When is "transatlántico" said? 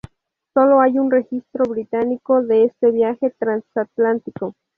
3.37-4.55